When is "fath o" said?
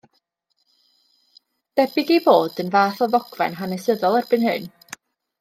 2.77-3.09